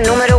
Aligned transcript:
número 0.00 0.33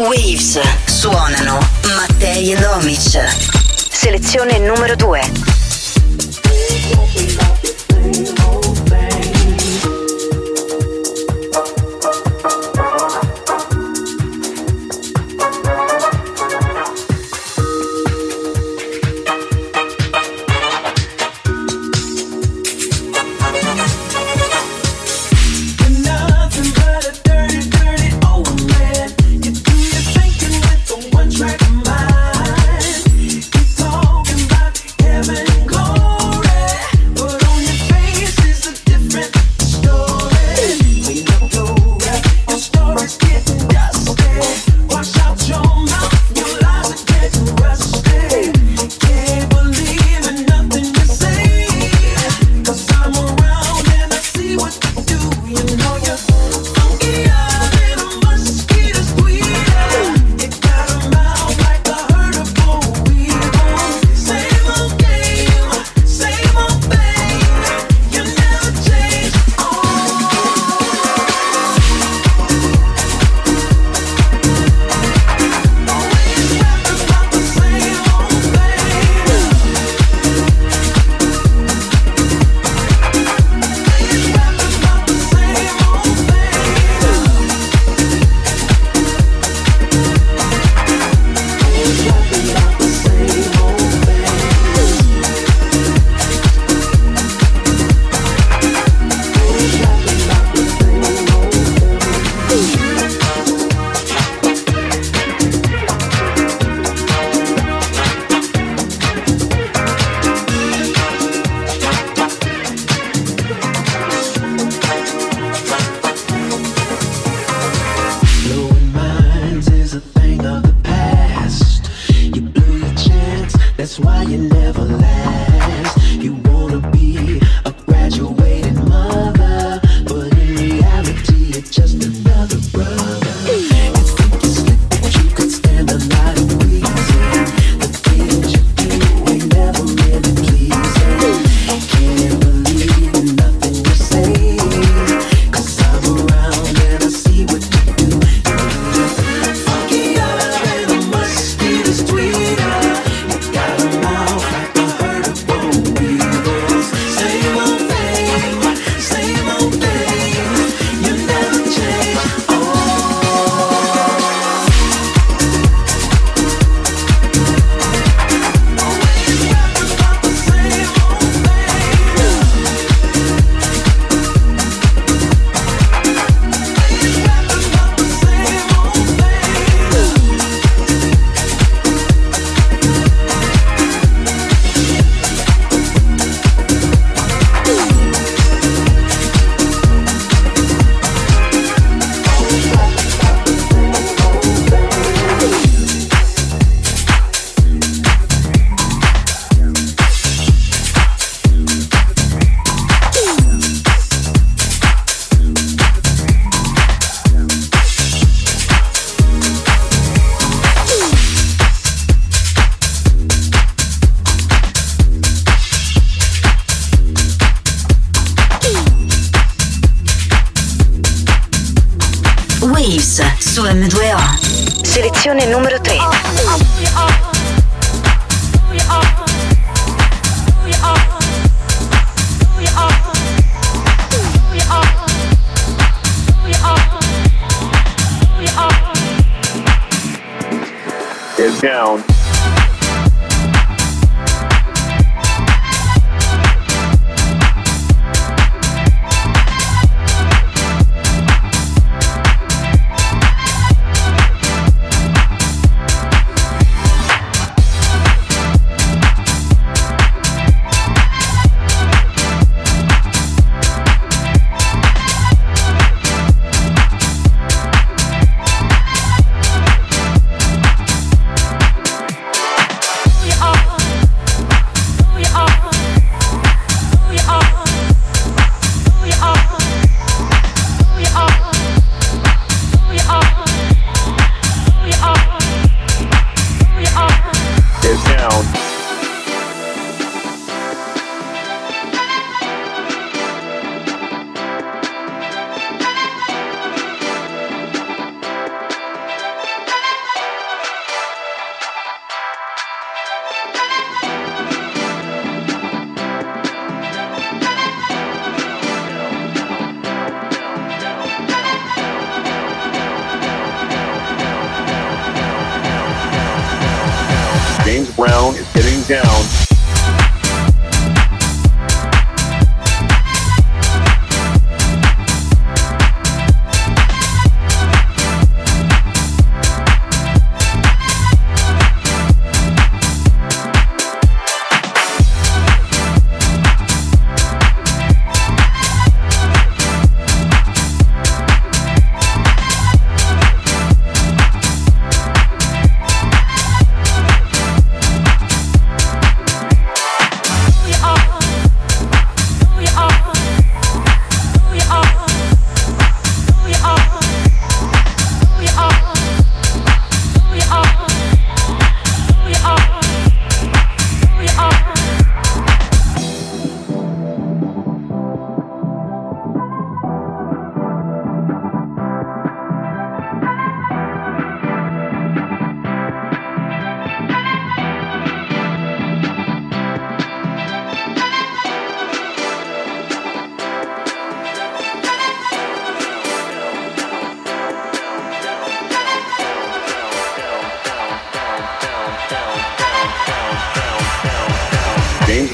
Waves. 0.00 0.58
Suonano 0.86 1.58
Mattei 1.94 2.52
e 2.52 2.56
Domic. 2.56 3.22
Selezione 3.90 4.58
numero 4.58 4.96
2. 4.96 5.49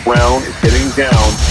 Brown 0.06 0.40
is 0.44 0.54
getting 0.60 0.88
down. 0.90 1.45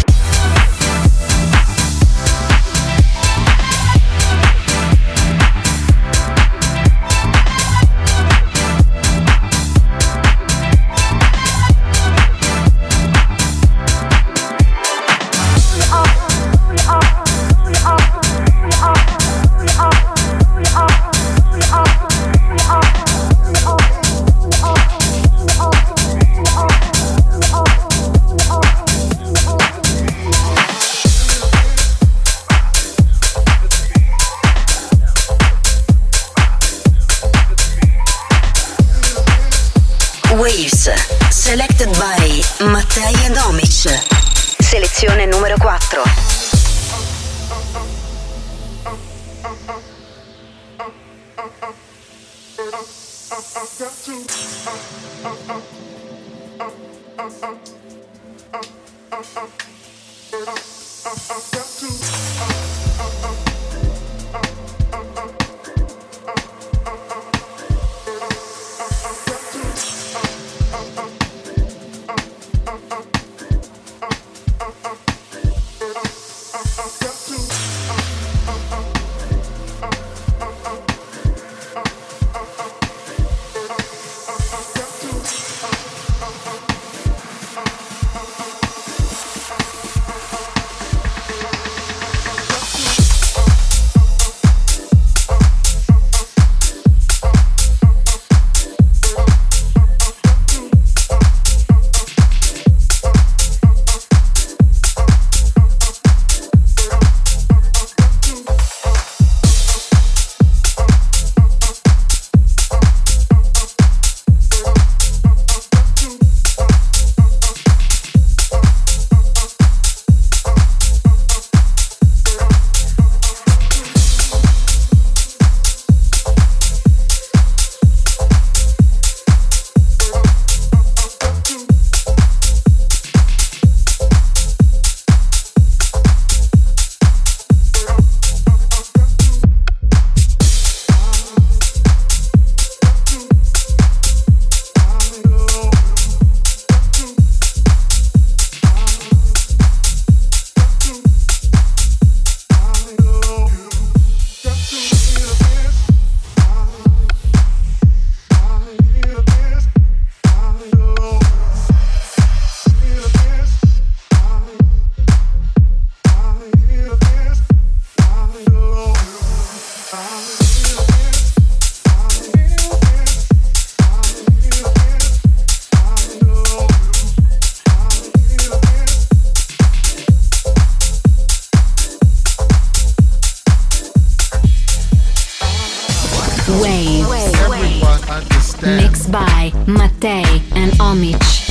By 189.15 189.49
Mattei 189.67 190.41
and 190.55 190.73
Omich. 190.81 191.45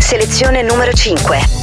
Selezione 0.00 0.62
numero 0.62 0.90
5. 0.92 1.61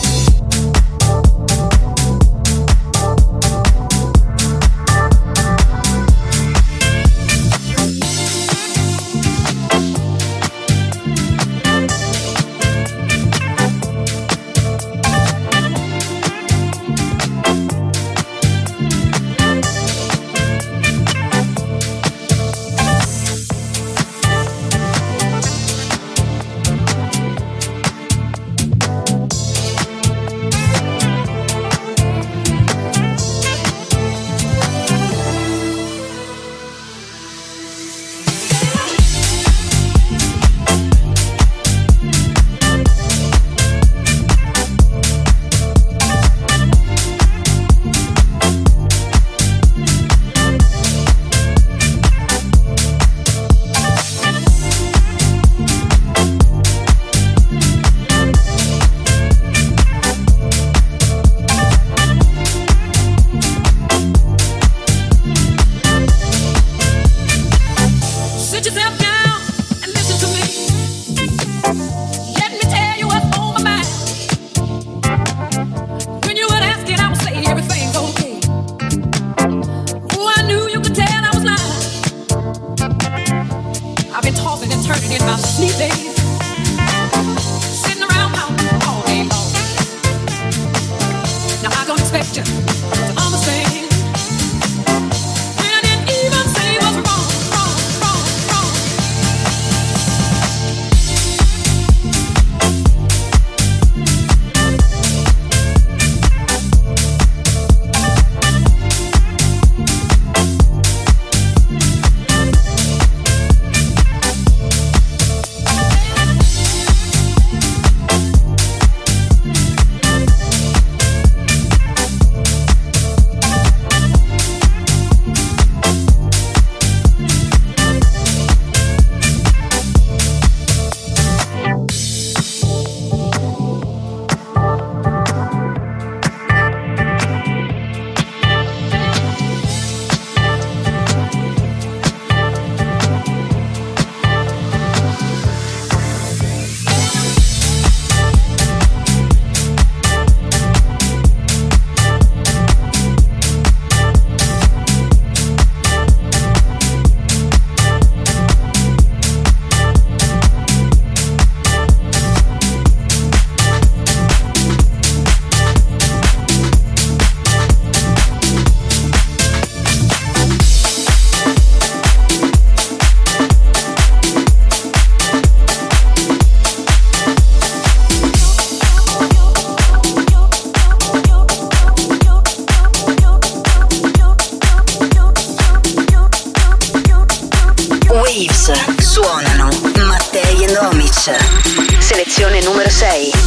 posizione 192.39 192.62
numero 192.62 192.89
6. 192.89 193.38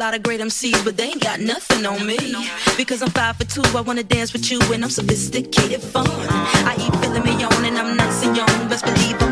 Lot 0.00 0.16
of 0.16 0.22
great 0.24 0.40
MCs, 0.40 0.84
but 0.84 0.96
they 0.96 1.04
ain't 1.04 1.22
got 1.22 1.38
nothing 1.40 1.86
on 1.86 2.04
me. 2.04 2.18
Because 2.76 3.02
I'm 3.02 3.10
five 3.10 3.36
for 3.36 3.44
two, 3.44 3.62
I 3.78 3.80
wanna 3.82 4.02
dance 4.02 4.32
with 4.32 4.50
you, 4.50 4.58
and 4.72 4.82
I'm 4.82 4.90
sophisticated 4.90 5.82
fun. 5.82 6.08
I 6.70 6.74
eat 6.80 6.94
filet 7.00 7.20
mignon, 7.20 7.64
and 7.64 7.78
I'm 7.78 7.96
nice 7.96 8.24
and 8.24 8.36
young. 8.36 8.68
Best 8.68 8.84
believe 8.84 9.22
I'm 9.22 9.29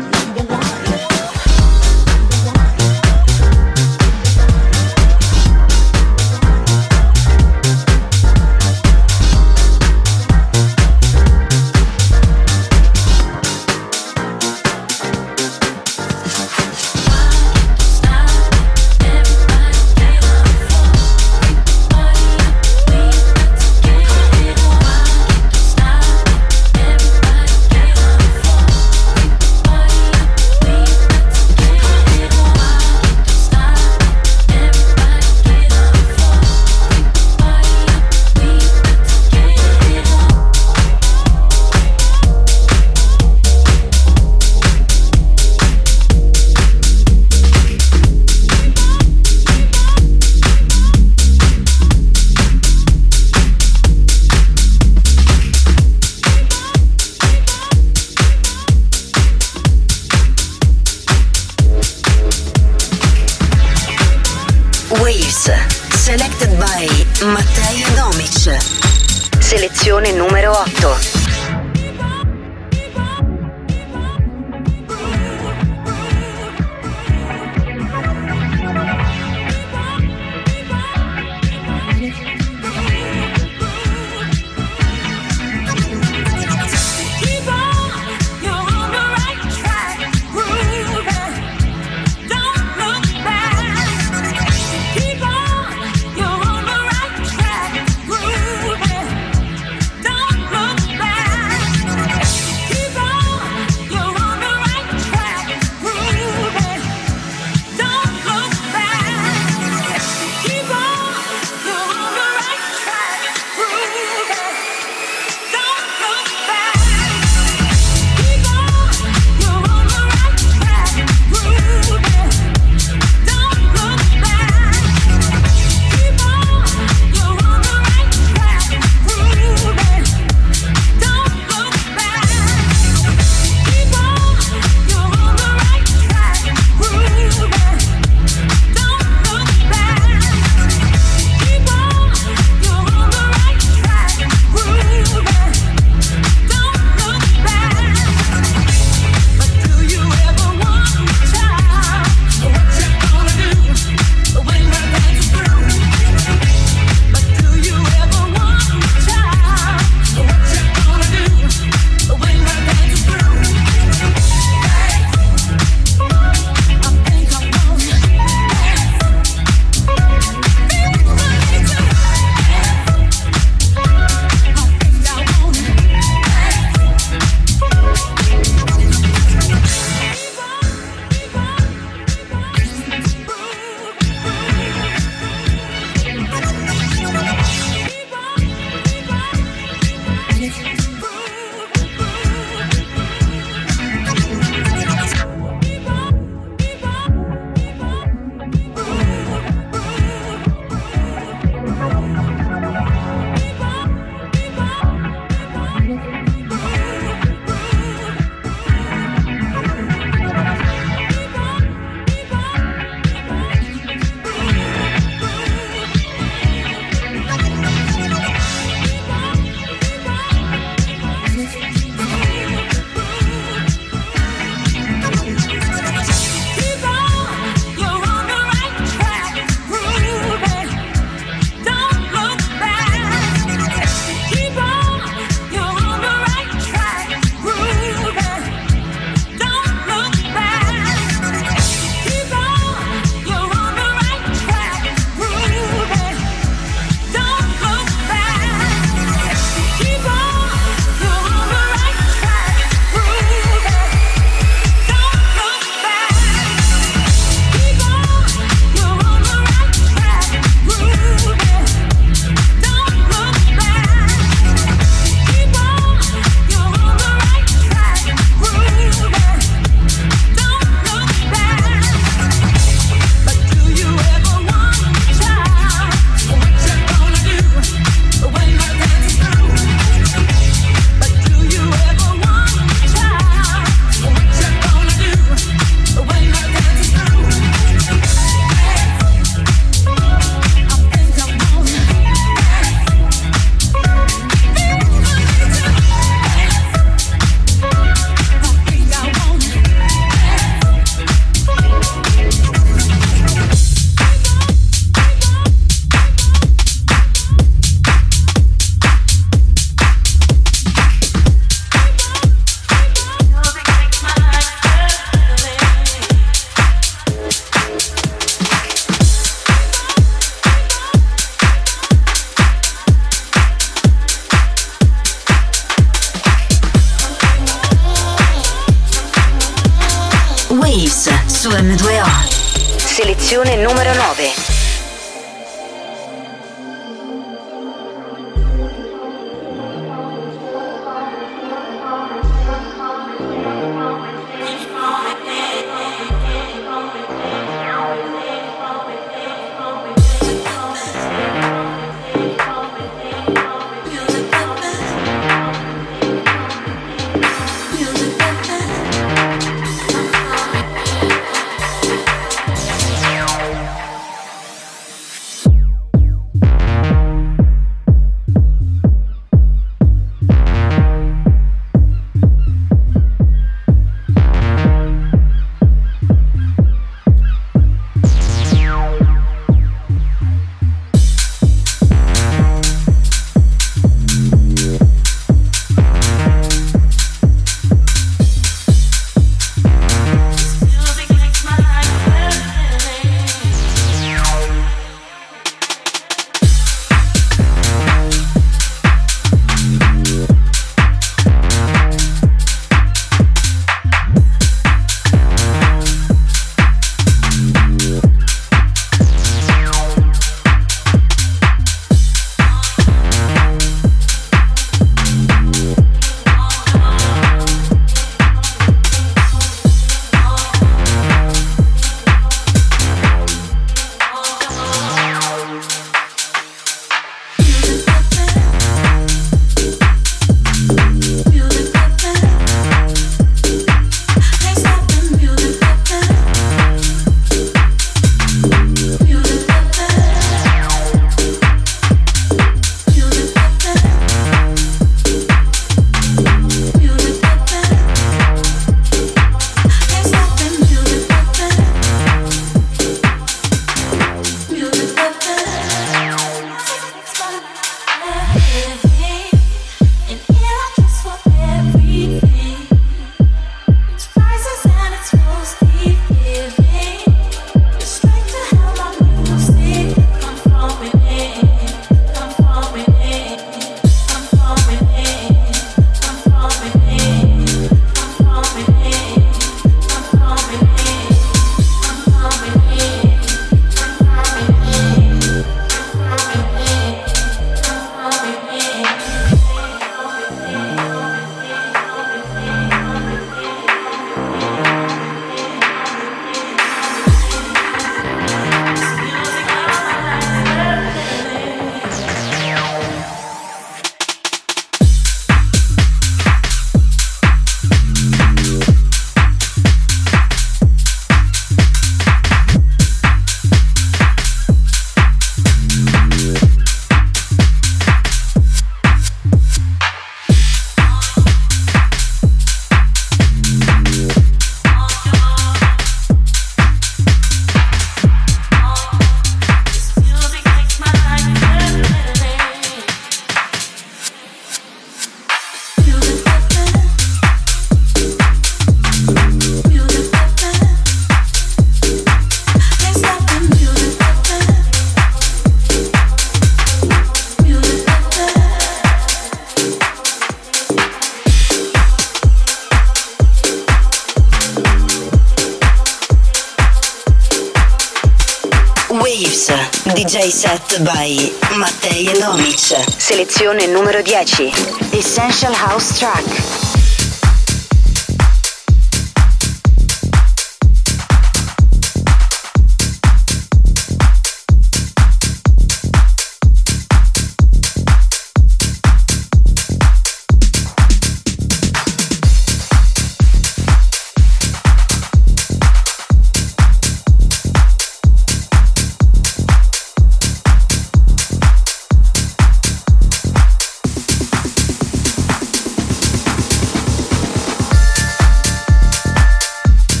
by 560.83 561.31
Mattei 561.55 562.07
e 562.07 562.19
Domic. 562.19 562.57
Selezione 562.97 563.65
numero 563.67 564.01
10. 564.01 564.51
Essential 564.91 565.53
House 565.53 565.93
Track. 565.97 566.58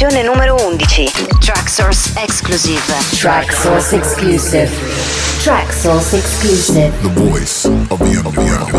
Posizione 0.00 0.22
numero 0.22 0.56
11. 0.56 1.10
Traxsource 1.40 2.12
Exclusive. 2.16 2.80
Traxsource 3.16 3.92
Exclusive. 3.92 4.70
Traxsource 5.42 6.14
Exclusive. 6.14 6.92
The 7.02 7.08
voice 7.08 7.66
of 7.66 7.98
the 7.98 8.16
underground. 8.16 8.70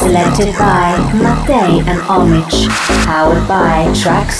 Selected 0.00 0.56
by 0.58 0.96
Mattei 1.14 1.80
and 1.86 2.00
Omich. 2.08 2.68
Powered 3.04 3.46
by 3.46 3.92
Track 3.94 4.30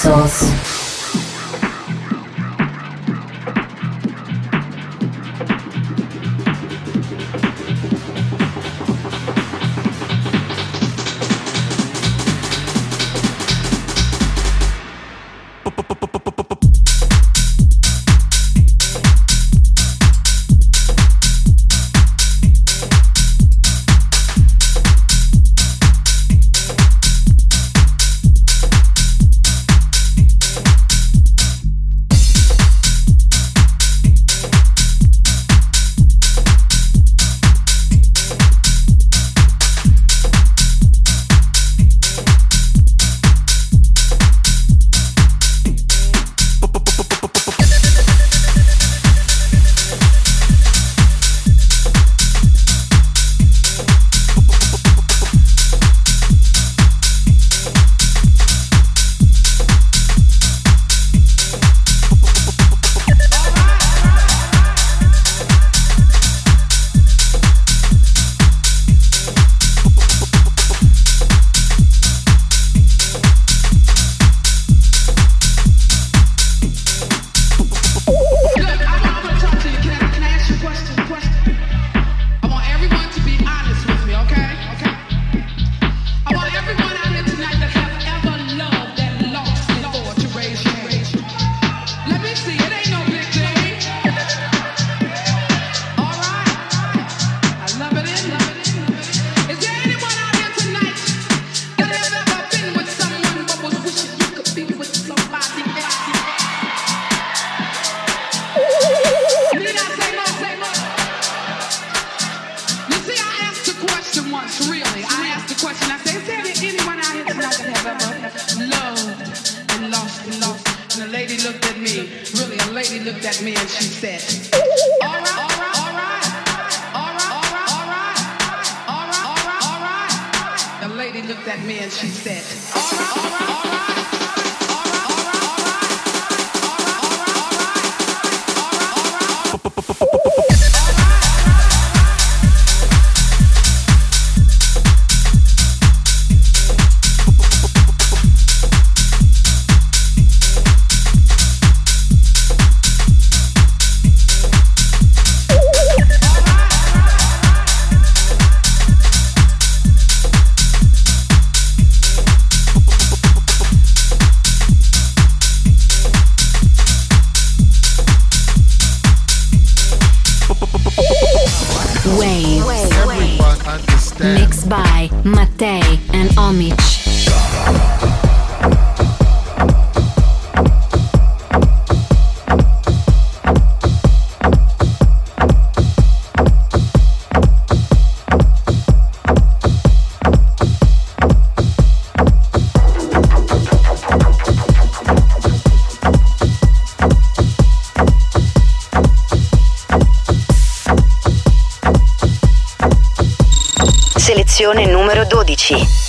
stazione 204.59 204.87
numero 204.87 205.25
12. 205.25 206.08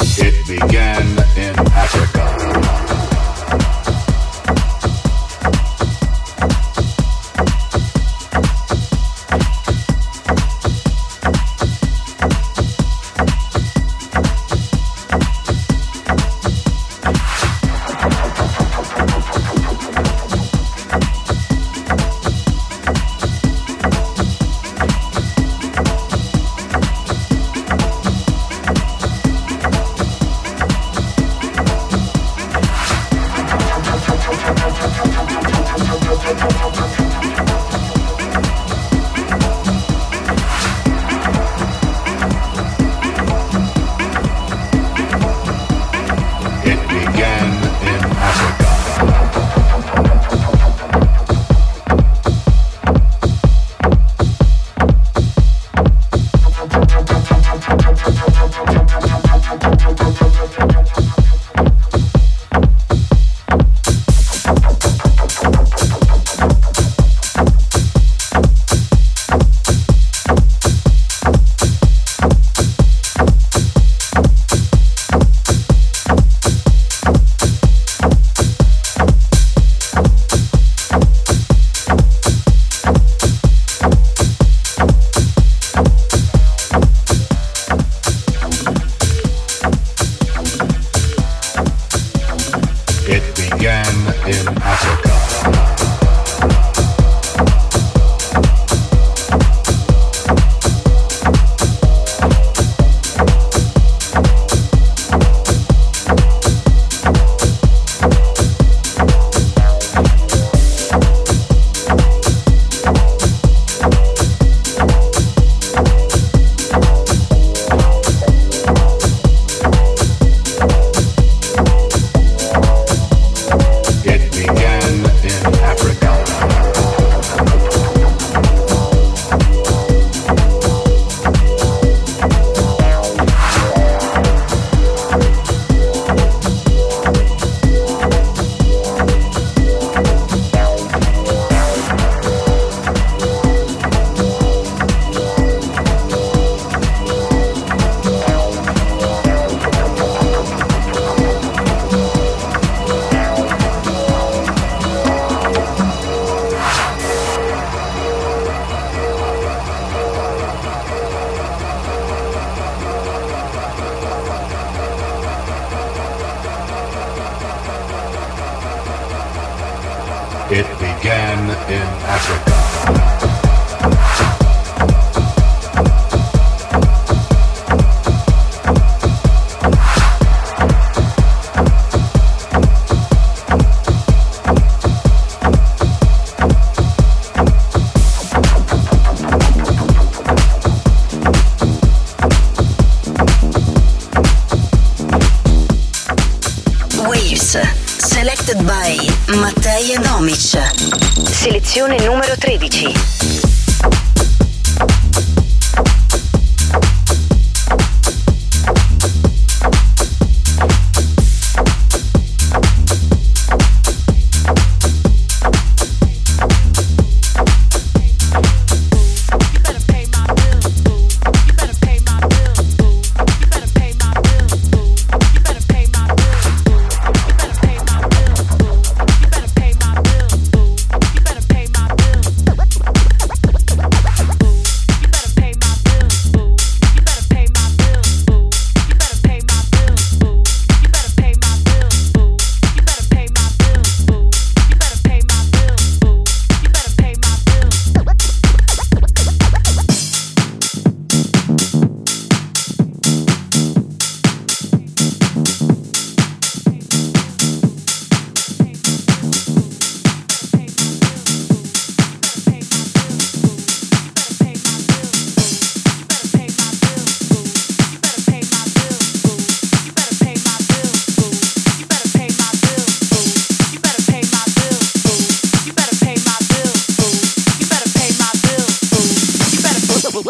Selezione 170.50 172.59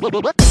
Bye-bye. 0.00 0.41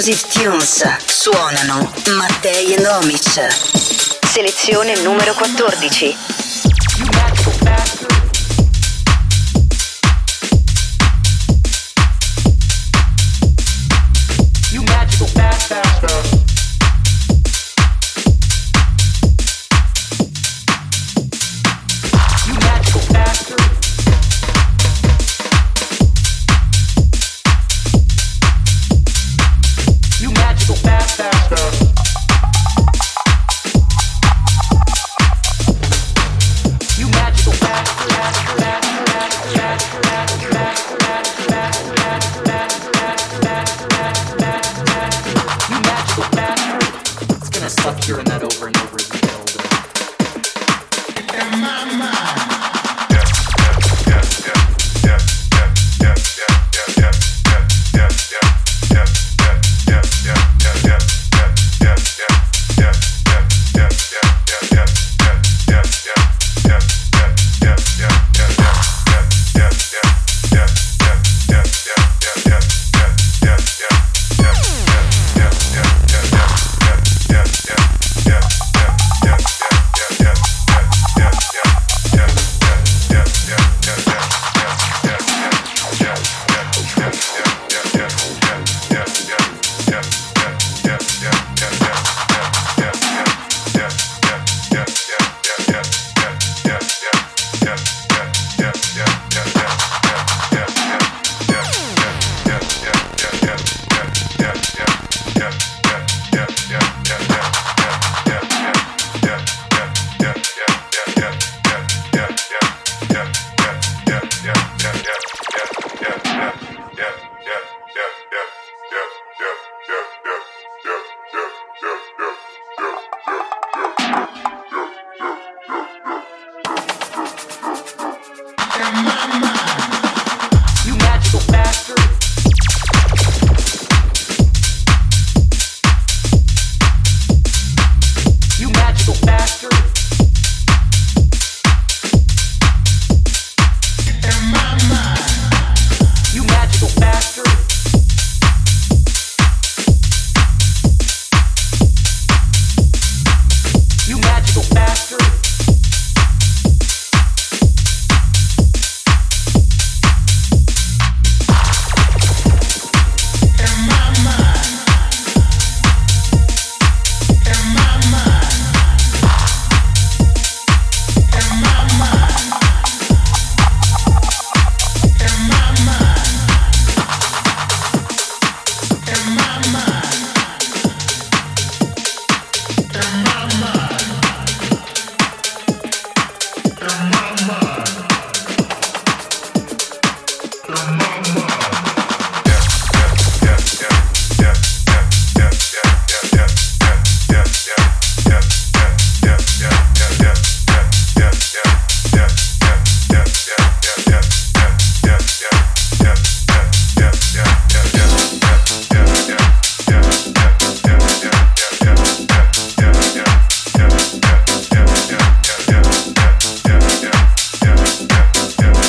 Exclusive 0.00 0.32
Tunes 0.32 0.82
suonano 1.04 1.92
Mattei 2.16 2.72
e 2.72 2.80
Nomic. 2.80 3.48
Selezione 4.24 4.98
numero 5.02 5.34
14. 5.34 6.39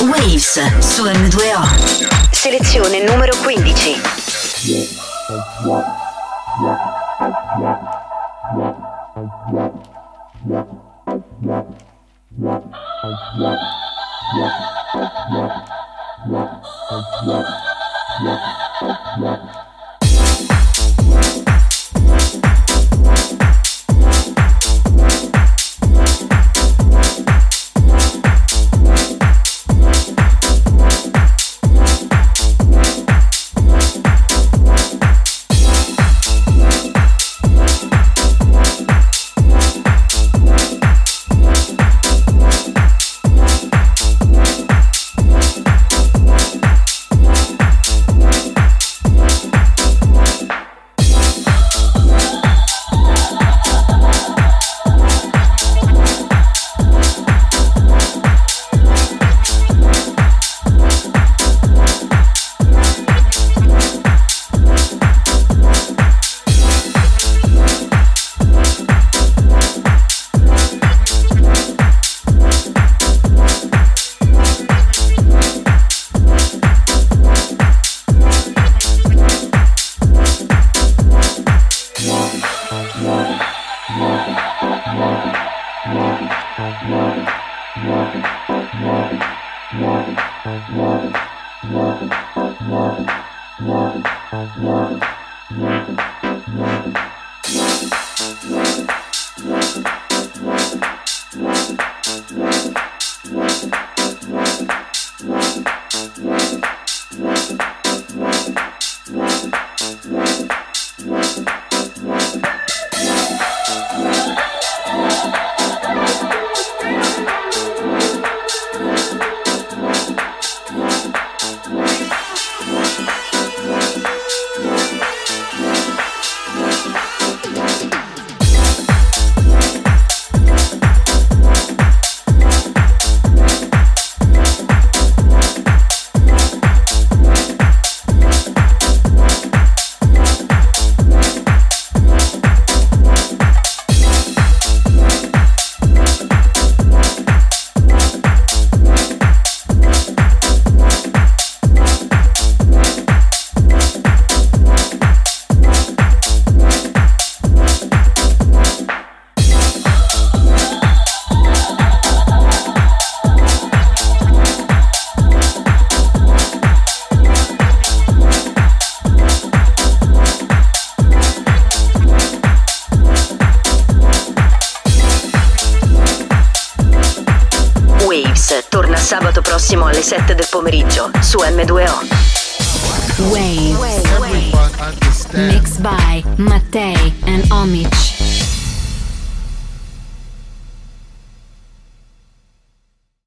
Waves 0.01 0.59
su 0.79 1.05
M2O. 1.05 2.31
Selezione 2.31 3.03
numero 3.03 3.33
15. 3.45 4.01